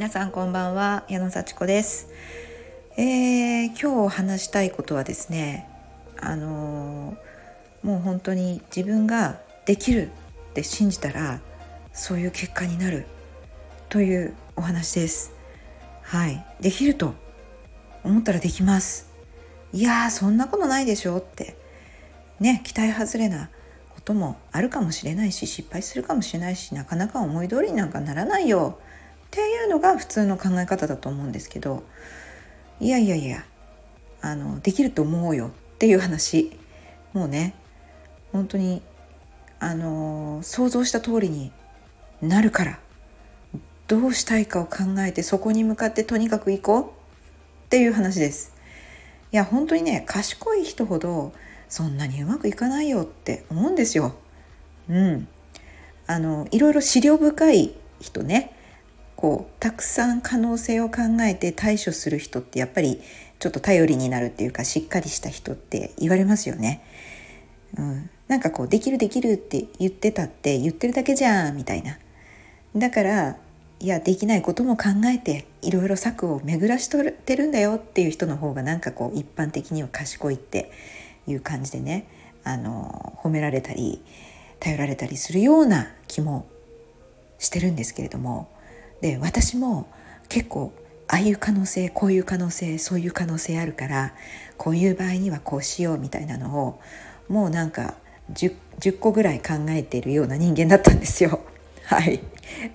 [0.00, 2.08] 皆さんこんばんは矢野幸子です、
[2.96, 5.68] えー、今日話したいことはですね
[6.18, 10.10] あのー、もう本当に自分ができる
[10.52, 11.42] って信じたら
[11.92, 13.04] そういう結果になる
[13.90, 15.34] というお話です。
[16.00, 16.46] はい。
[16.62, 17.12] できると
[18.02, 19.12] 思ったらできます。
[19.74, 21.58] いやーそんなことないでしょって。
[22.40, 23.50] ね期待外れな
[23.90, 28.78] こともあるかもしれないし失敗するかもしれないしなかなか思い通りになんかならないよ。
[29.30, 31.84] っていうのが普通の考え方だと思うんですけど
[32.80, 33.44] いやいやいや
[34.20, 36.50] あのできると思うよっていう話
[37.12, 37.54] もうね
[38.32, 38.82] 本当に
[39.60, 41.52] あの想像した通りに
[42.20, 42.80] なるから
[43.86, 46.86] どうしたいかを考えてそこに向かってとにかく行こうっ
[47.68, 48.54] ていう話です。
[49.32, 51.32] いや本当にね賢い人ほど
[51.68, 54.14] そんなにうまくいかないよって思うんですよ。
[54.88, 55.28] うん。
[56.06, 58.56] あのいろいろ資料深い人ね
[59.20, 63.02] こうたくさん可能性を考えて対処する人ってやっぱり
[63.38, 66.82] ちょっと頼りになるっていうかしっかりした人って言われますよね。
[67.76, 71.98] うん、なんかこうできるできるって言ってたって言ってるだけじゃんみたいな。
[72.74, 73.36] だから
[73.78, 80.70] いやできないことも考えていろいろ策を巡らしとってるんだよっていう人の方がなんかこう一般的には賢いって
[81.26, 82.06] いう感じでね
[82.44, 84.02] あの褒められたり
[84.60, 86.46] 頼られたりするような気も
[87.38, 88.48] してるんですけれども
[89.00, 89.88] で私も
[90.28, 90.72] 結構
[91.08, 94.14] ああいう可能性こういう可能性そういう可能性あるから
[94.56, 96.80] こういう場合にはこうしようみたいなのを
[97.28, 97.94] もうなんか
[98.32, 101.40] 10, 10個ぐらい考えているような人間だったんですよ。
[101.84, 102.20] はい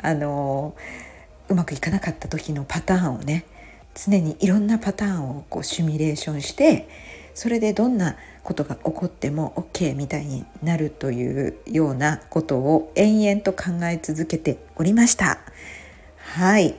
[0.00, 0.74] あの
[1.48, 3.44] うまくいかなかった時のパターンをね
[3.94, 6.88] 常にいろんなパターンをこうシミュレーションして
[7.34, 15.38] それでどんなことが起こっても OK みたいになるというようなことを延々と考え続けておりました
[16.34, 16.76] はい。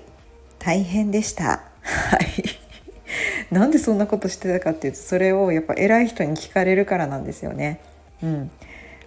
[0.57, 1.61] 大変でした。
[1.83, 3.53] はい。
[3.53, 7.79] なんでそんなことしてたかっていうとそれをやっぱ偉い人に聞かれるからなんですよね。
[8.23, 8.51] うん。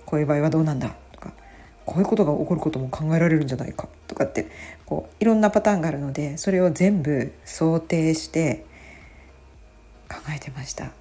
[0.05, 0.95] こういう場合はどうなんだ？
[1.11, 1.33] とか
[1.85, 3.89] こういうことが起こることも考えられるんじゃないか？
[4.07, 4.47] とかって
[4.85, 8.65] こういろんなパターンがあるのでそれを全部想定して
[10.09, 10.93] 考えてました。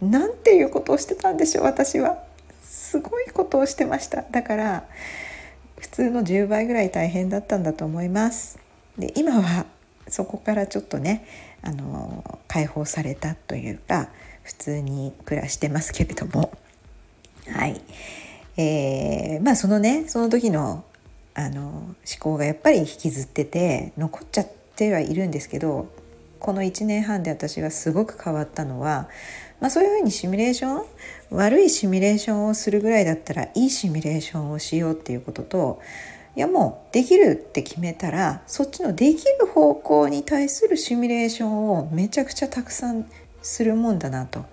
[0.00, 2.18] なんていうことをしてたんでしょう私は。
[2.64, 4.22] すごいことをしてました。
[4.22, 4.84] だから
[5.78, 8.58] 普通の10倍ぐらい大変だったんだと思います。
[8.98, 9.66] で今は
[10.08, 11.26] そこからちょっとね
[11.62, 14.08] あの解放されたというか
[14.42, 16.52] 普通に暮らしてますけれども。
[17.48, 17.80] はい。
[18.56, 20.84] えー、まあそのねその時の
[21.34, 25.88] あの思考がやっぱり引きずってて残っちゃってはいるんですけど
[26.38, 29.08] この1年半で私がすごく変わったのは、
[29.60, 30.84] まあ、そういうふうにシミュレーション
[31.30, 35.80] 悪いシミュレーションをするぐらいだったらいいシミュレーションをしようっていうことと
[36.34, 43.06] いやもうできるって決めたらそっちのできる方向に対するシミュレーションをめちゃくちゃたくさん
[43.42, 44.44] するもんだなと。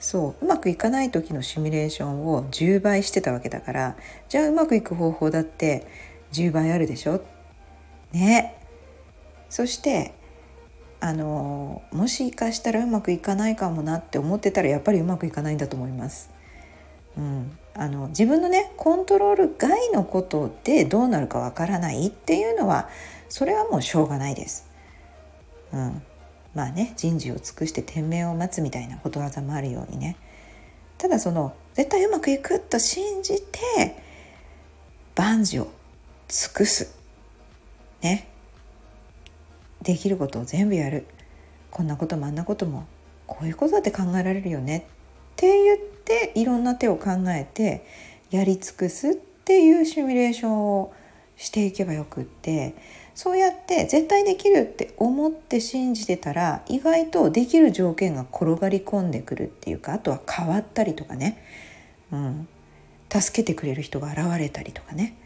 [0.00, 3.96] そううまくいかない時のシミュレーションを10倍してたわけだから
[4.28, 5.86] じゃあうまくいく方法だって
[6.32, 7.22] 10倍あるでしょ？
[8.10, 8.58] ね
[9.48, 10.12] そして
[10.98, 16.30] あのもし生かしたらうまくいかないかもなって思ってたらやっぱりうまくいかないんだと思います。
[17.16, 22.88] うん、あの自分のねコントロール外のことでどうなるかわからないっていうのは
[23.28, 24.68] それはもうしょうがないです。
[25.72, 26.02] うん、
[26.54, 30.16] まあね人事を尽くして天命を待つみたいなことわざもあるようにね。
[30.98, 33.96] ただその絶対うまくいくと信じて
[35.14, 35.70] 万事を
[36.28, 36.94] 尽くす。
[38.02, 38.28] ね。
[39.82, 41.06] できることを全部やる。
[41.70, 42.86] こんなこともあんなことも
[43.26, 44.86] こういうことだって考えられるよね。
[45.42, 47.84] って言っていろんな手を考えて
[48.30, 50.94] やり尽くすっていうシミュレーションを
[51.36, 52.76] していけばよくって
[53.16, 61.42] そうやって絶対できるって思って信じてたら意外とできる条件が転がり込んでくるっていうかあとは変わったりとかね、
[62.12, 62.48] うん、
[63.10, 65.16] 助けてくれる人が現れたりとかね。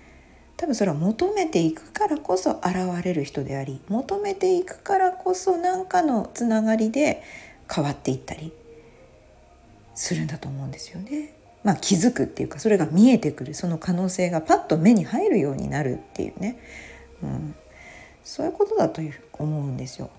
[0.57, 7.23] 多分それは求めていくからこそ現れる人であり求めていくからこそ何かのつながりで
[7.71, 8.55] 変わっていったり。
[9.97, 11.33] するんだと思うんですよね。
[11.65, 16.61] まあ、気づくっていうかそれが見えてくるその可能性がパッと目に入るようになるっていうね、
[17.25, 17.57] うん、
[18.23, 20.11] そういうことだという思うんですよ。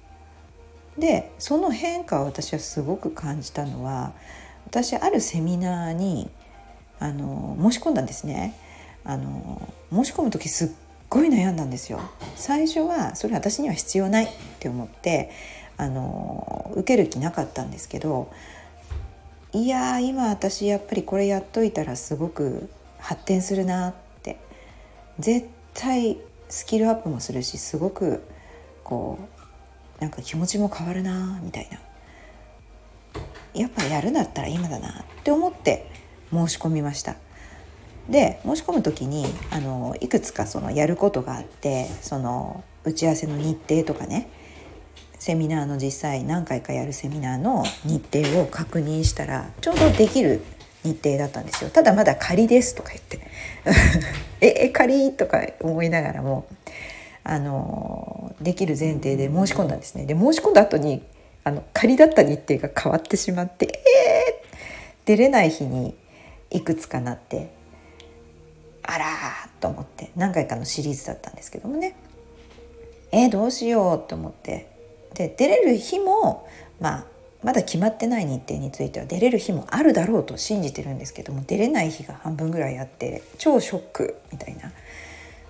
[0.98, 4.14] でその変化を私はすごく感じたのは
[4.66, 6.30] 私あるセミナーに
[7.00, 8.54] あの申し込んだんですね。
[9.06, 10.70] あの申し込む時すっ
[11.08, 12.02] ごい悩んだんですよ
[12.36, 15.32] 最初はそれ私には必要ないって思って
[15.78, 18.30] あの受ける気なかったんですけど
[19.54, 24.38] いや今私やっぱりこれやっといたらすごく発展するなって。
[25.20, 26.18] 絶対
[26.50, 28.24] スキルアップもするしすごく
[28.84, 29.20] こ
[30.00, 31.80] うなんか気持ちも変わるなみたいな。
[33.54, 35.90] やっぱやるんだったら今だなって思って
[36.32, 37.16] 申し込みました。
[38.08, 44.30] で申し込む時にあのいくつかそのやることがあってその打ち合わせの日程とかね。
[45.28, 50.42] セミナーの実際何回かやるセミナーの日程を確認したらちょうどできる
[50.86, 51.70] 日程だったんですよ。
[51.70, 53.20] ただまだ仮ですとか言って。
[54.40, 56.46] ええ仮とか思いながらも
[57.26, 60.06] あのできる前提で申し込んだんですね。
[60.06, 61.04] で申し込んだ後に
[61.44, 65.94] あの仮だった日程が変わってしまってえー、出れない日に
[66.52, 67.50] いくつかなって
[68.82, 69.06] あら
[69.60, 71.96] と思って何回かのシリーズだったんですけどもね。
[73.12, 74.77] えー、どうしようと思って
[75.18, 76.48] で出れる日も
[76.80, 77.06] まあ
[77.44, 84.72] まだ決まってない日程については出れる日もあるだろうと信じてるんですけども出れない日が半分ぐらいあって超ショックみたいな。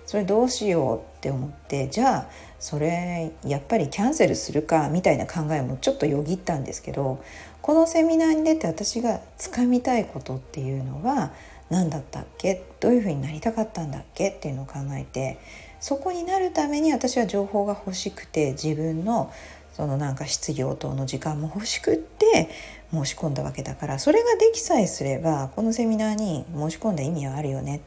[0.06, 2.26] それどうしようって思ってじゃあ
[2.58, 7.22] それやっぱりキャンセルするかみたいな考えもちょっとよぎったんですけど
[7.60, 11.30] このセミナーに出て私がつかみたいことっていうのは
[11.68, 12.64] 何だったっけ？
[12.80, 14.30] どういうふうになりたかったんだっけ？
[14.30, 15.38] っていうのを考えて
[15.78, 19.30] そこになるために私は情報が欲しくて自分の
[19.78, 22.50] そのなんか質疑応答の時間も欲しくって
[22.90, 27.80] 申し込んだわけだからそれができさえすればこのセミナーに申し込んだ意味はあるよね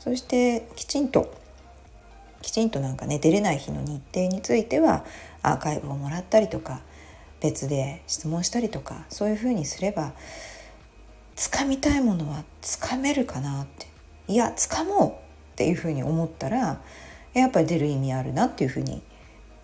[0.00, 1.32] そしてきちんと
[2.42, 5.04] きちんとなんかね出れない日の日程については
[5.44, 6.80] アーカイブをもらったりとか
[7.40, 10.14] 別で質問したりとかそういうふうにすれば
[11.36, 13.86] つかみたいものはつかめるかなって
[14.26, 16.80] いやつかもうっていうふうに思ったら
[17.34, 19.00] やっぱり出る意味あるなっていうふうに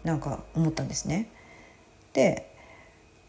[0.05, 1.29] なんか思ったんですね。
[2.17, 2.51] で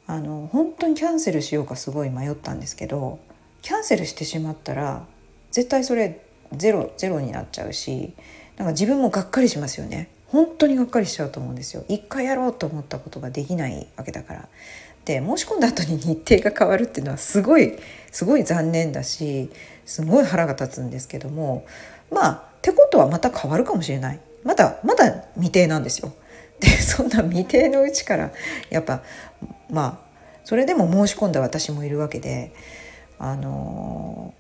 [0.08, 3.20] あの本当にキャンセルしようかすごい迷ったんですけど
[3.62, 5.06] キャンセルしてしまったら
[5.52, 6.22] 絶対それ
[6.54, 8.14] ゼロゼロになっちゃうし
[8.56, 10.10] なんか自分もがっかりしますよね。
[10.28, 11.84] 本当にがっかりしちゃうと思うんですよ。
[11.88, 14.48] 一回やろうと思ったことができないわけだから。
[15.06, 17.78] で申し込んだ後に日程が変わるっていうのはすごい
[18.12, 19.50] すごい残念だし
[19.86, 21.66] すごい腹が立つんですけども
[22.12, 24.20] まあってことはまた変わるかもしれない。
[24.44, 26.14] まだまだ未定なんですよ。
[26.60, 28.32] で そんな未定のうちから
[28.70, 29.02] やっぱ
[29.70, 30.08] まあ
[30.44, 32.52] それでも申し込んだ私もいるわけで
[33.20, 34.34] あの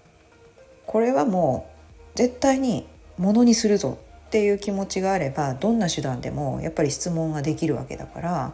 [0.87, 1.67] ー、これはも
[2.15, 2.87] う絶対に
[3.17, 3.97] ものにするぞ
[4.27, 8.53] っていう気持ちがあればどんな手段でもやっぱり質問ができるわけだから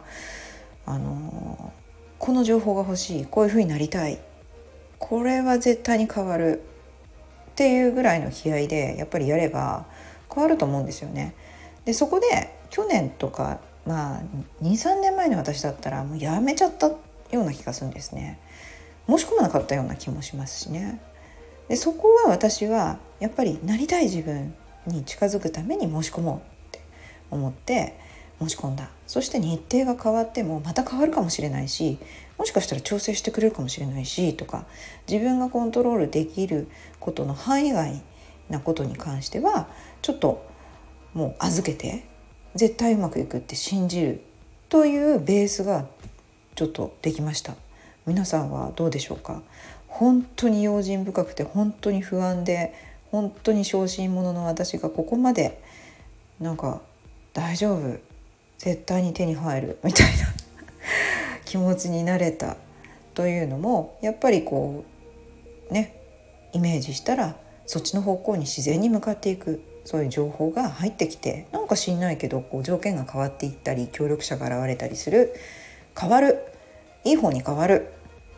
[0.86, 1.72] あの
[2.18, 4.18] この情報が欲しいこういうふうになりたい
[4.98, 6.62] これは絶対に変わる
[7.50, 9.86] っていうぐらいの気合でやっぱりやれば
[10.32, 11.34] 変わると思うんですよね。
[11.84, 14.20] でそこで去年とかまあ
[14.60, 16.96] 23年前の私だったらもうやめちゃったよ
[17.32, 18.40] うな気がするんですね。
[19.06, 21.00] 申し込まなかったような気もしますしね。
[21.68, 24.54] でそこは私はやっぱりなりたい自分
[24.88, 26.80] に近づくために申し込もうって
[27.30, 27.96] 思って
[28.40, 31.98] 申し込んだそして日程が変わってもまた変わるかもしれないし
[32.38, 34.66] もしかしたら調整してくれるかもしれないしとか
[35.08, 36.68] 自分がコントロールできる
[36.98, 38.02] ことの範囲外
[38.50, 39.68] なことに関しては
[40.02, 40.44] ちょっと
[41.14, 42.04] もう預けて
[42.54, 44.20] 絶対うまくいくって信じる
[44.68, 45.86] というベースが
[46.54, 47.54] ちょっとできました。
[48.06, 49.42] 皆さんはどうでしょうか？
[49.88, 52.74] 本当に用心深くて本当に不安で
[53.10, 55.60] 本当に小心者の私がここまで
[56.40, 56.80] なんか
[57.32, 57.98] 大丈夫？
[58.58, 59.78] 絶対に手に入る？
[59.82, 60.26] みたいな
[61.44, 62.56] 気持ちになれた。
[63.14, 64.84] というのもやっぱりこ
[65.70, 66.00] うね
[66.52, 69.62] イメージしたらそっちの方向に自然に向かっていく。
[69.84, 75.34] そういう情報が入ってきてなんか知んないけどこう条件が変わっていったり協力者が現れたりする
[75.98, 76.38] 変わる。
[77.04, 77.92] いい方に変わる。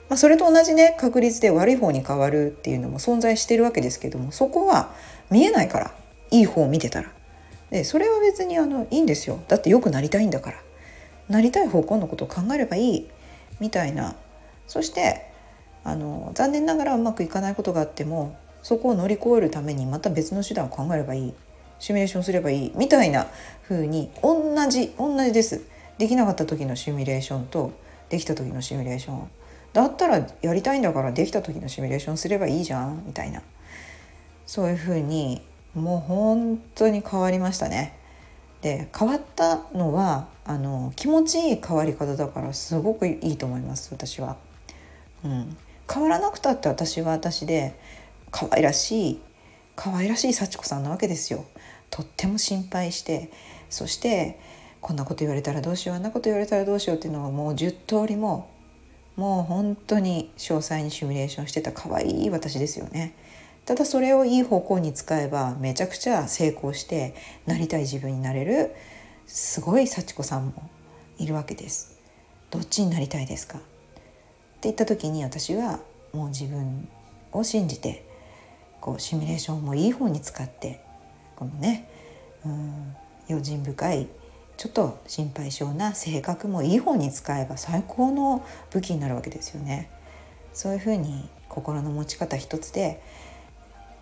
[0.09, 4.95] まあ、それと同じね確率で悪い方に変わるっていうのも存在してるわけですけどもそこは
[5.31, 5.95] 見えないから
[6.31, 7.11] いい方を見てたら。
[7.71, 9.41] でそれは別にあのいいんですよ。
[9.49, 10.59] だってよくなりたいんだから。
[11.29, 13.09] なりたい方向のことを考えればいい
[13.61, 14.17] みたいな。
[14.67, 15.31] そして
[15.85, 21.35] あの残念ながらうまくいかないことがあってもそこを乗り越えるためにまた別の手段を考えればいい。
[21.78, 22.73] シミュレーションすればいい。
[22.75, 23.28] みたいな
[23.68, 25.62] 風に同じ同じです。
[25.99, 27.46] できなかった時のシミュレーション。
[27.46, 27.70] と
[28.08, 29.28] できた時のシミュレーション
[29.73, 33.04] だったらやりたいんだからできた時のシミュレーションすればいいじゃん。
[33.06, 33.40] みたいな。
[34.46, 35.42] そういうふうに
[35.76, 37.96] もう本当に変わりましたね。
[38.62, 44.37] で変わったのはあの気持ちいい変わり方だからすごくいいと思います私は。
[45.25, 45.56] うん、
[45.88, 47.78] 変わらなくたって私は私で
[48.30, 49.21] 可愛らしい
[49.75, 51.45] 可愛らしい幸子さんなわけですよ。
[51.90, 53.30] とっても心配して
[53.71, 54.38] そして
[54.80, 58.50] こんなこと言われたらどうしようあんなこと言われたらどうしようっていうのをもう10通りも
[59.16, 63.14] もう本当に詳細にシミュレーションしてた可愛い私ですよね。
[63.64, 67.14] ただそれをいい方向に使えばめちゃくちゃ成功して
[67.47, 68.73] なりたい自分になれる
[69.26, 70.71] すごい幸子さんも
[71.18, 71.99] いるわけです。
[72.50, 73.59] どっちになりたいですか？
[73.59, 73.66] って
[74.62, 75.80] 言った時に私は
[76.12, 76.88] もう自分
[77.33, 78.05] を信じて
[78.80, 80.80] こうシミュレーションもいい方に使って
[81.37, 81.88] このね
[82.45, 82.97] うん
[83.28, 84.09] 用心深い
[84.56, 89.90] ちょっと心配性な性格もいい方に使えば最高の武器になるわけですよね。
[90.54, 93.02] そういうふうに心の持ち方一つで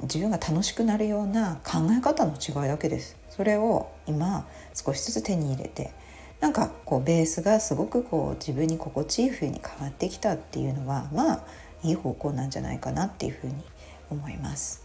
[0.02, 3.16] 自分が楽しくなるような考え方の違いだけです。
[3.30, 5.92] それを今少しずつ手に入れて
[6.40, 11.44] なんかこうベースがすごくこう自分に心地いい風に変わってきたっていうのはまあ
[11.82, 13.54] いい方向なんじゃないかなっていうふうに
[14.14, 14.84] 思います。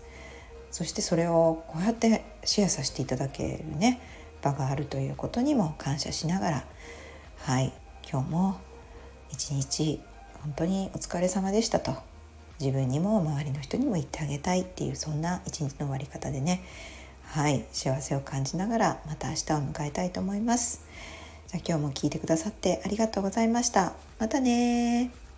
[0.72, 4.00] そしてそれをこうやってシェアさせていただけるね
[4.42, 6.66] 場があるということにも感謝しながら
[7.40, 7.74] はい
[8.10, 8.60] 今日も
[9.32, 10.00] 一日
[10.42, 11.94] 本当にお疲れ様でしたと
[12.60, 16.62] 自分にも周りの人にも言ってあげたいっていうそんな一日の終わり方でね
[17.24, 20.86] はい幸せを感じながらまた明日を迎えたいと思います。
[21.48, 23.94] じゃ今日も聞いてくださってありがとうございました。
[24.20, 25.29] またね